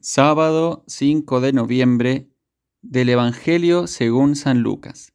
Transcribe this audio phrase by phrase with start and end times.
[0.00, 2.30] Sábado 5 de noviembre
[2.82, 5.12] del Evangelio según San Lucas.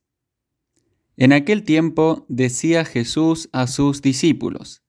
[1.16, 4.84] En aquel tiempo decía Jesús a sus discípulos,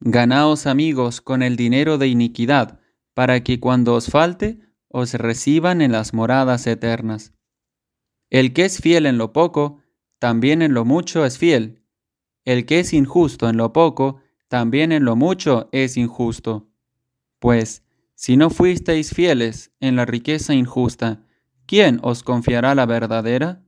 [0.00, 2.80] Ganaos amigos con el dinero de iniquidad,
[3.14, 4.58] para que cuando os falte
[4.88, 7.32] os reciban en las moradas eternas.
[8.28, 9.78] El que es fiel en lo poco,
[10.18, 11.84] también en lo mucho es fiel.
[12.44, 16.68] El que es injusto en lo poco, también en lo mucho es injusto.
[17.38, 17.84] Pues,
[18.22, 21.26] si no fuisteis fieles en la riqueza injusta,
[21.66, 23.64] ¿quién os confiará la verdadera?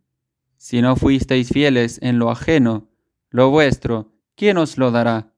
[0.59, 2.89] Si no fuisteis fieles en lo ajeno,
[3.31, 5.35] lo vuestro, ¿quién os lo dará?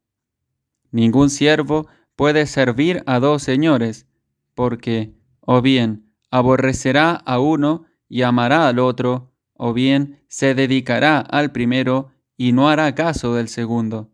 [0.90, 4.06] Ningún siervo puede servir a dos señores,
[4.54, 11.52] porque, o bien, aborrecerá a uno y amará al otro, o bien se dedicará al
[11.52, 14.12] primero y no hará caso del segundo.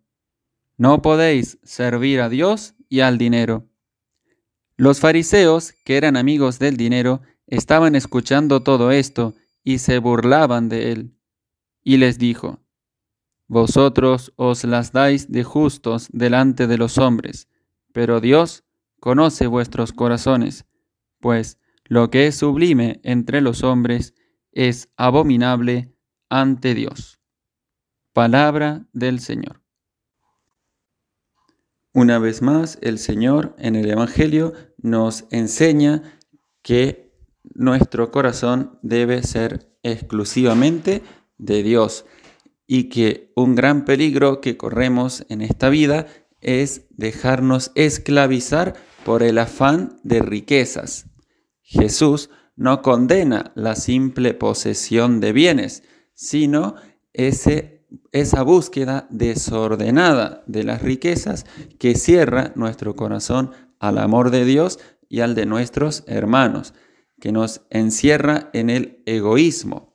[0.77, 3.72] No podéis servir a Dios y al dinero.
[4.83, 10.91] Los fariseos, que eran amigos del dinero, estaban escuchando todo esto y se burlaban de
[10.91, 11.15] él.
[11.85, 12.59] Y les dijo,
[13.47, 17.47] Vosotros os las dais de justos delante de los hombres,
[17.93, 18.65] pero Dios
[18.99, 20.65] conoce vuestros corazones,
[21.21, 24.15] pues lo que es sublime entre los hombres
[24.51, 25.95] es abominable
[26.29, 27.21] ante Dios.
[28.13, 29.62] Palabra del Señor.
[31.95, 36.19] Una vez más, el Señor en el Evangelio nos enseña
[36.63, 37.13] que
[37.55, 41.03] nuestro corazón debe ser exclusivamente
[41.37, 42.07] de Dios
[42.67, 46.07] y que un gran peligro que corremos en esta vida
[46.41, 51.07] es dejarnos esclavizar por el afán de riquezas.
[51.61, 55.83] Jesús no condena la simple posesión de bienes,
[56.15, 56.77] sino
[57.13, 57.72] ese
[58.13, 61.47] esa búsqueda desordenada de las riquezas
[61.79, 66.75] que cierra nuestro corazón al amor de Dios y al de nuestros hermanos,
[67.21, 69.95] que nos encierra en el egoísmo,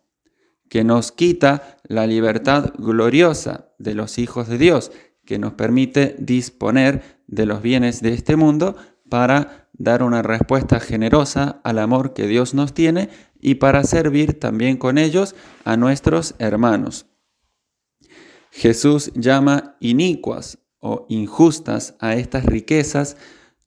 [0.69, 4.91] que nos quita la libertad gloriosa de los hijos de Dios,
[5.25, 8.75] que nos permite disponer de los bienes de este mundo
[9.09, 14.77] para dar una respuesta generosa al amor que Dios nos tiene y para servir también
[14.77, 17.05] con ellos a nuestros hermanos.
[18.57, 23.15] Jesús llama inicuas o injustas a estas riquezas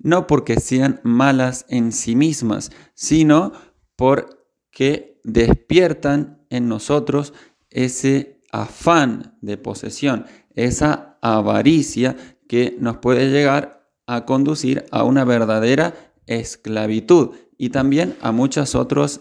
[0.00, 3.52] no porque sean malas en sí mismas, sino
[3.94, 7.34] porque despiertan en nosotros
[7.68, 12.16] ese afán de posesión, esa avaricia
[12.48, 15.94] que nos puede llegar a conducir a una verdadera
[16.26, 19.20] esclavitud y también a, muchos otros,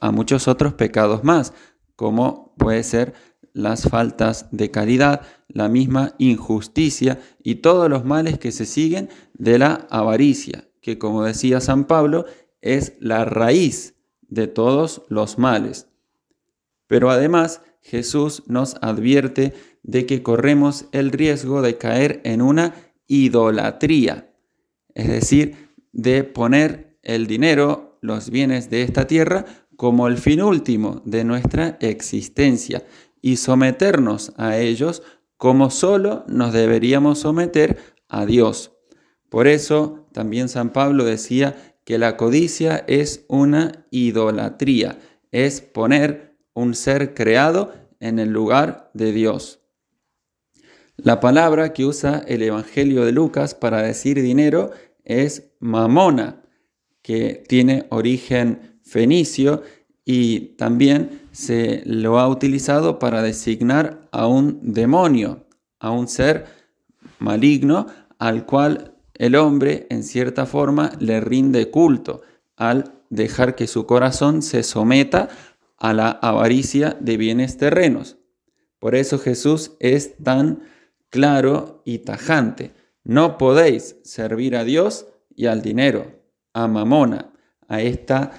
[0.00, 1.52] a muchos otros pecados más,
[1.94, 3.12] como puede ser
[3.62, 9.58] las faltas de caridad, la misma injusticia y todos los males que se siguen de
[9.58, 12.24] la avaricia, que como decía San Pablo,
[12.60, 13.94] es la raíz
[14.28, 15.88] de todos los males.
[16.86, 22.74] Pero además Jesús nos advierte de que corremos el riesgo de caer en una
[23.06, 24.32] idolatría,
[24.94, 29.44] es decir, de poner el dinero, los bienes de esta tierra,
[29.76, 32.84] como el fin último de nuestra existencia
[33.20, 35.02] y someternos a ellos
[35.36, 38.72] como solo nos deberíamos someter a Dios.
[39.28, 44.98] Por eso también San Pablo decía que la codicia es una idolatría,
[45.30, 49.60] es poner un ser creado en el lugar de Dios.
[50.96, 54.72] La palabra que usa el Evangelio de Lucas para decir dinero
[55.04, 56.42] es mamona,
[57.02, 59.62] que tiene origen fenicio
[60.12, 65.46] y también se lo ha utilizado para designar a un demonio,
[65.78, 66.46] a un ser
[67.20, 67.86] maligno
[68.18, 72.22] al cual el hombre en cierta forma le rinde culto
[72.56, 75.28] al dejar que su corazón se someta
[75.78, 78.18] a la avaricia de bienes terrenos.
[78.80, 80.64] Por eso Jesús es tan
[81.08, 82.72] claro y tajante.
[83.04, 85.06] No podéis servir a Dios
[85.36, 86.20] y al dinero,
[86.52, 87.32] a Mamona,
[87.68, 88.32] a esta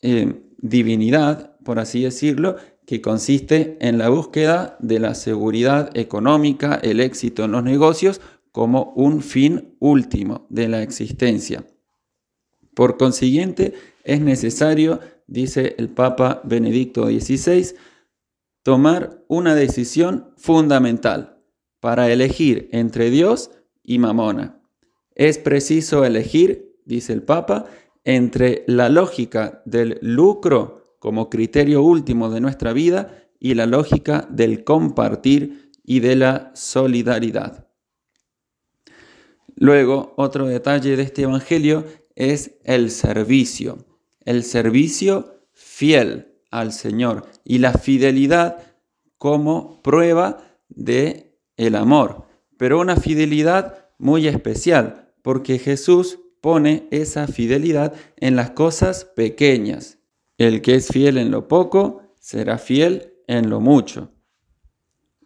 [0.00, 2.56] eh, divinidad, por así decirlo,
[2.86, 8.94] que consiste en la búsqueda de la seguridad económica, el éxito en los negocios, como
[8.96, 11.66] un fin último de la existencia.
[12.74, 13.74] Por consiguiente,
[14.04, 17.74] es necesario, dice el Papa Benedicto XVI,
[18.62, 21.42] tomar una decisión fundamental
[21.80, 23.50] para elegir entre Dios
[23.82, 24.62] y Mamona.
[25.14, 27.66] Es preciso elegir, dice el Papa,
[28.04, 34.64] entre la lógica del lucro como criterio último de nuestra vida y la lógica del
[34.64, 37.68] compartir y de la solidaridad.
[39.56, 41.84] Luego, otro detalle de este Evangelio
[42.16, 43.84] es el servicio,
[44.24, 48.58] el servicio fiel al Señor y la fidelidad
[49.18, 52.26] como prueba de el amor,
[52.56, 59.96] pero una fidelidad muy especial, porque Jesús pone esa fidelidad en las cosas pequeñas.
[60.36, 64.12] El que es fiel en lo poco, será fiel en lo mucho.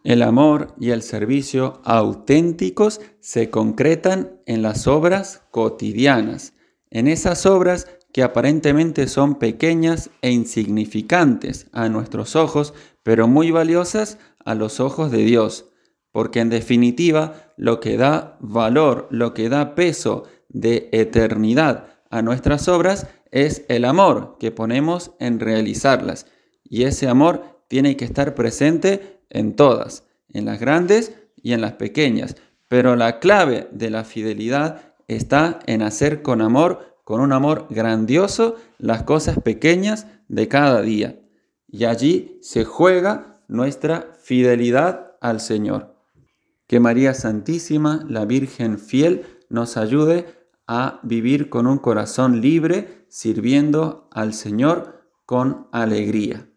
[0.05, 6.53] El amor y el servicio auténticos se concretan en las obras cotidianas,
[6.89, 12.73] en esas obras que aparentemente son pequeñas e insignificantes a nuestros ojos,
[13.03, 15.65] pero muy valiosas a los ojos de Dios,
[16.13, 22.67] porque en definitiva lo que da valor, lo que da peso de eternidad a nuestras
[22.67, 26.25] obras es el amor que ponemos en realizarlas.
[26.63, 31.73] Y ese amor tiene que estar presente en todas, en las grandes y en las
[31.73, 32.35] pequeñas.
[32.67, 38.55] Pero la clave de la fidelidad está en hacer con amor, con un amor grandioso,
[38.77, 41.19] las cosas pequeñas de cada día.
[41.67, 45.95] Y allí se juega nuestra fidelidad al Señor.
[46.67, 50.25] Que María Santísima, la Virgen fiel, nos ayude
[50.71, 56.47] a vivir con un corazón libre, sirviendo al Señor con alegría.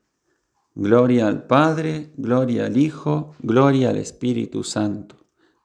[0.74, 5.16] Gloria al Padre, gloria al Hijo, gloria al Espíritu Santo,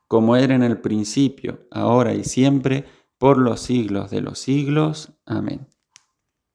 [0.08, 2.86] como era en el principio, ahora y siempre,
[3.18, 5.12] por los siglos de los siglos.
[5.26, 5.68] Amén.